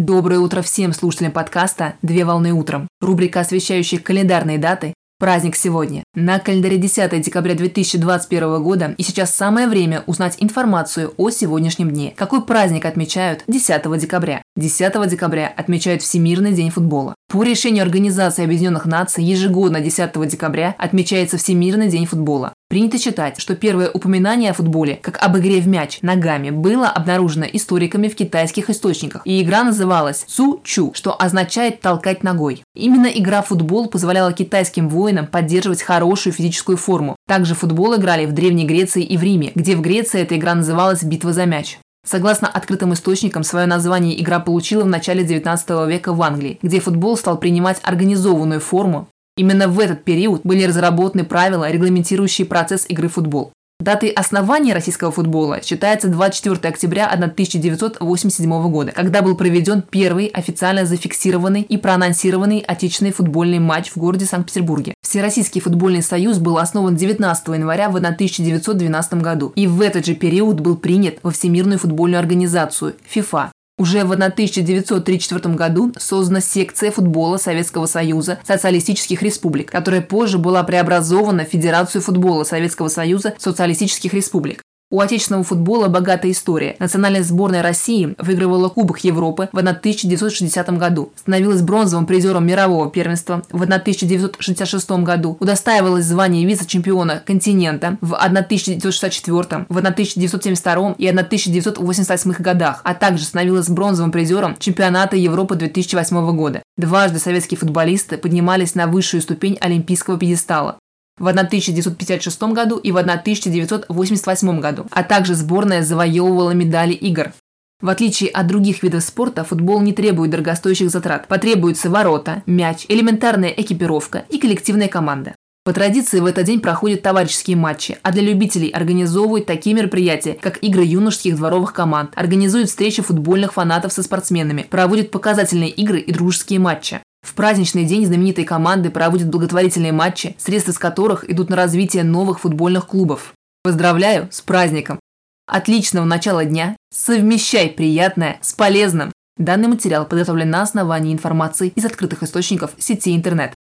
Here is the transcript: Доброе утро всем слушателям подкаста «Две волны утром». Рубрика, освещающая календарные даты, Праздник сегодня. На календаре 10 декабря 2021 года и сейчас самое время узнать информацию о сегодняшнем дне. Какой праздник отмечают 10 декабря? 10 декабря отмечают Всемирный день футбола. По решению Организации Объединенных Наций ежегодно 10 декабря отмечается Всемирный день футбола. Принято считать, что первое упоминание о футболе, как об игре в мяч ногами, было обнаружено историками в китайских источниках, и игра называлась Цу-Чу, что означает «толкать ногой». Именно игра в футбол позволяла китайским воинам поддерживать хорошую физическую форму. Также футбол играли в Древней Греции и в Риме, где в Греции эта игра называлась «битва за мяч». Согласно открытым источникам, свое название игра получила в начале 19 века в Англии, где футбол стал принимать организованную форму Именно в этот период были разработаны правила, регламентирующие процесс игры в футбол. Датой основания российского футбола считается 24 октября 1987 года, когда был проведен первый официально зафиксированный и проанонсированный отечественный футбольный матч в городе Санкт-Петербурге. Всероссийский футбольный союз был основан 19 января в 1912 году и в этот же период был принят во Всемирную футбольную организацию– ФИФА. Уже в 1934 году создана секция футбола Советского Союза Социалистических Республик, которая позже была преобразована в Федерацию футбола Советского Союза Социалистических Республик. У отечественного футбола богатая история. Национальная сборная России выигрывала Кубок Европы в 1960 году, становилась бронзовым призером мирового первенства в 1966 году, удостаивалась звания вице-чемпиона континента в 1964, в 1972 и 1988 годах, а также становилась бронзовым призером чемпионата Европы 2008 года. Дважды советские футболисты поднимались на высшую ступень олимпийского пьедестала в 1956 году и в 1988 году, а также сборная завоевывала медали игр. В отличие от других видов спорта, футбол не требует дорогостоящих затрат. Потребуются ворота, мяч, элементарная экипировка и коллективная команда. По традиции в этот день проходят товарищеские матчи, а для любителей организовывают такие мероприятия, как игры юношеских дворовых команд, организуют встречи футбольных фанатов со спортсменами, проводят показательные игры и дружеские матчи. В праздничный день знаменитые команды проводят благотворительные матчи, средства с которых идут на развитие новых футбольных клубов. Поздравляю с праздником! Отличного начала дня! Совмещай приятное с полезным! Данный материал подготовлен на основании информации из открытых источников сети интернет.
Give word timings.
Доброе 0.00 0.38
утро 0.38 0.62
всем 0.62 0.94
слушателям 0.94 1.30
подкаста 1.30 1.92
«Две 2.00 2.24
волны 2.24 2.54
утром». 2.54 2.88
Рубрика, 3.02 3.40
освещающая 3.40 3.98
календарные 3.98 4.56
даты, 4.56 4.94
Праздник 5.20 5.54
сегодня. 5.54 6.02
На 6.16 6.40
календаре 6.40 6.76
10 6.76 7.20
декабря 7.22 7.54
2021 7.54 8.60
года 8.64 8.94
и 8.98 9.02
сейчас 9.04 9.32
самое 9.32 9.68
время 9.68 10.02
узнать 10.08 10.34
информацию 10.40 11.14
о 11.16 11.30
сегодняшнем 11.30 11.92
дне. 11.92 12.12
Какой 12.16 12.44
праздник 12.44 12.84
отмечают 12.84 13.44
10 13.46 13.96
декабря? 13.96 14.42
10 14.56 15.08
декабря 15.08 15.52
отмечают 15.56 16.02
Всемирный 16.02 16.52
день 16.52 16.70
футбола. 16.70 17.14
По 17.30 17.44
решению 17.44 17.82
Организации 17.82 18.42
Объединенных 18.42 18.86
Наций 18.86 19.22
ежегодно 19.22 19.80
10 19.80 20.28
декабря 20.28 20.74
отмечается 20.78 21.36
Всемирный 21.38 21.88
день 21.88 22.06
футбола. 22.06 22.54
Принято 22.68 22.98
считать, 22.98 23.40
что 23.40 23.56
первое 23.56 23.90
упоминание 23.90 24.50
о 24.52 24.54
футболе, 24.54 24.94
как 24.94 25.20
об 25.20 25.36
игре 25.38 25.60
в 25.60 25.66
мяч 25.66 25.98
ногами, 26.02 26.50
было 26.50 26.88
обнаружено 26.88 27.44
историками 27.52 28.06
в 28.06 28.14
китайских 28.14 28.70
источниках, 28.70 29.22
и 29.24 29.42
игра 29.42 29.64
называлась 29.64 30.24
Цу-Чу, 30.28 30.92
что 30.94 31.20
означает 31.20 31.80
«толкать 31.80 32.22
ногой». 32.22 32.62
Именно 32.76 33.06
игра 33.06 33.42
в 33.42 33.48
футбол 33.48 33.88
позволяла 33.88 34.32
китайским 34.32 34.88
воинам 34.88 35.26
поддерживать 35.26 35.82
хорошую 36.00 36.32
физическую 36.32 36.78
форму. 36.78 37.14
Также 37.28 37.54
футбол 37.54 37.94
играли 37.94 38.24
в 38.24 38.32
Древней 38.32 38.66
Греции 38.66 39.02
и 39.02 39.18
в 39.18 39.22
Риме, 39.22 39.52
где 39.54 39.76
в 39.76 39.82
Греции 39.82 40.22
эта 40.22 40.36
игра 40.36 40.54
называлась 40.54 41.02
«битва 41.02 41.34
за 41.34 41.44
мяч». 41.44 41.78
Согласно 42.06 42.48
открытым 42.48 42.94
источникам, 42.94 43.44
свое 43.44 43.66
название 43.66 44.18
игра 44.18 44.40
получила 44.40 44.84
в 44.84 44.88
начале 44.88 45.22
19 45.22 45.86
века 45.86 46.14
в 46.14 46.22
Англии, 46.22 46.58
где 46.62 46.80
футбол 46.80 47.18
стал 47.18 47.36
принимать 47.36 47.78
организованную 47.82 48.60
форму 48.60 49.08
Именно 49.36 49.68
в 49.68 49.80
этот 49.80 50.04
период 50.04 50.42
были 50.44 50.64
разработаны 50.64 51.24
правила, 51.24 51.70
регламентирующие 51.70 52.46
процесс 52.46 52.84
игры 52.88 53.08
в 53.08 53.14
футбол. 53.14 53.52
Датой 53.80 54.10
основания 54.10 54.74
российского 54.74 55.10
футбола 55.10 55.62
считается 55.62 56.08
24 56.08 56.68
октября 56.68 57.06
1987 57.08 58.70
года, 58.70 58.92
когда 58.92 59.22
был 59.22 59.34
проведен 59.34 59.80
первый 59.80 60.26
официально 60.26 60.84
зафиксированный 60.84 61.62
и 61.62 61.78
проанонсированный 61.78 62.58
отечественный 62.58 63.12
футбольный 63.12 63.58
матч 63.58 63.90
в 63.90 63.96
городе 63.96 64.26
Санкт-Петербурге. 64.26 64.92
Всероссийский 65.00 65.62
футбольный 65.62 66.02
союз 66.02 66.36
был 66.36 66.58
основан 66.58 66.94
19 66.94 67.48
января 67.48 67.88
в 67.88 67.96
1912 67.96 69.14
году 69.14 69.52
и 69.56 69.66
в 69.66 69.80
этот 69.80 70.04
же 70.04 70.14
период 70.14 70.60
был 70.60 70.76
принят 70.76 71.16
во 71.22 71.30
Всемирную 71.30 71.78
футбольную 71.78 72.20
организацию– 72.20 72.96
ФИФА. 73.08 73.50
Уже 73.80 74.04
в 74.04 74.12
1934 74.12 75.54
году 75.54 75.90
создана 75.96 76.42
секция 76.42 76.90
футбола 76.90 77.38
Советского 77.38 77.86
Союза 77.86 78.38
Социалистических 78.46 79.22
Республик, 79.22 79.70
которая 79.70 80.02
позже 80.02 80.36
была 80.36 80.62
преобразована 80.64 81.46
в 81.46 81.48
Федерацию 81.48 82.02
футбола 82.02 82.44
Советского 82.44 82.88
Союза 82.88 83.32
Социалистических 83.38 84.12
Республик. 84.12 84.60
У 84.92 84.98
отечественного 84.98 85.44
футбола 85.44 85.86
богатая 85.86 86.32
история. 86.32 86.74
Национальная 86.80 87.22
сборная 87.22 87.62
России 87.62 88.16
выигрывала 88.18 88.68
Кубок 88.68 88.98
Европы 89.04 89.48
в 89.52 89.58
1960 89.58 90.70
году, 90.70 91.12
становилась 91.14 91.62
бронзовым 91.62 92.06
призером 92.06 92.44
мирового 92.44 92.90
первенства 92.90 93.44
в 93.52 93.62
1966 93.62 94.90
году, 94.90 95.36
удостаивалась 95.38 96.06
звания 96.06 96.44
вице-чемпиона 96.44 97.22
континента 97.24 97.98
в 98.00 98.14
1964, 98.14 99.66
в 99.68 99.78
1972 99.78 100.94
и 100.98 101.06
1988 101.06 102.32
годах, 102.40 102.80
а 102.82 102.94
также 102.94 103.24
становилась 103.24 103.68
бронзовым 103.68 104.10
призером 104.10 104.56
чемпионата 104.58 105.14
Европы 105.14 105.54
2008 105.54 106.34
года. 106.34 106.64
Дважды 106.76 107.20
советские 107.20 107.58
футболисты 107.58 108.18
поднимались 108.18 108.74
на 108.74 108.88
высшую 108.88 109.22
ступень 109.22 109.56
олимпийского 109.60 110.18
пьедестала 110.18 110.78
в 111.20 111.28
1956 111.28 112.42
году 112.42 112.78
и 112.78 112.90
в 112.90 112.96
1988 112.96 114.60
году, 114.60 114.86
а 114.90 115.04
также 115.04 115.36
сборная 115.36 115.82
завоевывала 115.82 116.50
медали 116.50 116.94
игр. 116.94 117.32
В 117.80 117.88
отличие 117.88 118.30
от 118.30 118.46
других 118.46 118.82
видов 118.82 119.02
спорта, 119.02 119.44
футбол 119.44 119.80
не 119.80 119.92
требует 119.92 120.32
дорогостоящих 120.32 120.90
затрат. 120.90 121.28
Потребуются 121.28 121.88
ворота, 121.88 122.42
мяч, 122.46 122.84
элементарная 122.88 123.50
экипировка 123.50 124.24
и 124.28 124.38
коллективная 124.38 124.88
команда. 124.88 125.34
По 125.62 125.74
традиции 125.74 126.20
в 126.20 126.26
этот 126.26 126.44
день 126.44 126.60
проходят 126.60 127.02
товарищеские 127.02 127.56
матчи, 127.56 127.98
а 128.02 128.12
для 128.12 128.22
любителей 128.22 128.70
организовывают 128.70 129.46
такие 129.46 129.76
мероприятия, 129.76 130.32
как 130.40 130.62
игры 130.62 130.84
юношеских 130.84 131.36
дворовых 131.36 131.74
команд, 131.74 132.12
организуют 132.16 132.70
встречи 132.70 133.02
футбольных 133.02 133.52
фанатов 133.52 133.92
со 133.92 134.02
спортсменами, 134.02 134.66
проводят 134.70 135.10
показательные 135.10 135.70
игры 135.70 136.00
и 136.00 136.12
дружеские 136.12 136.60
матчи. 136.60 137.00
В 137.22 137.34
праздничный 137.34 137.84
день 137.84 138.06
знаменитые 138.06 138.46
команды 138.46 138.90
проводят 138.90 139.28
благотворительные 139.28 139.92
матчи, 139.92 140.34
средства 140.38 140.72
с 140.72 140.78
которых 140.78 141.28
идут 141.30 141.50
на 141.50 141.56
развитие 141.56 142.04
новых 142.04 142.40
футбольных 142.40 142.86
клубов. 142.86 143.34
Поздравляю 143.62 144.28
с 144.30 144.40
праздником! 144.40 144.98
Отличного 145.46 146.04
начала 146.04 146.44
дня! 146.44 146.76
Совмещай 146.92 147.68
приятное 147.68 148.38
с 148.40 148.52
полезным! 148.52 149.12
Данный 149.36 149.68
материал 149.68 150.06
подготовлен 150.06 150.50
на 150.50 150.62
основании 150.62 151.12
информации 151.12 151.72
из 151.74 151.84
открытых 151.84 152.22
источников 152.22 152.72
сети 152.78 153.14
интернет. 153.14 153.54